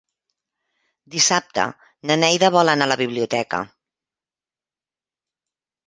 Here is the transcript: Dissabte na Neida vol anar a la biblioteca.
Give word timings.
Dissabte 1.15 1.67
na 2.11 2.19
Neida 2.23 2.51
vol 2.57 2.73
anar 2.73 2.89
a 2.91 2.91
la 2.95 2.99
biblioteca. 3.05 3.63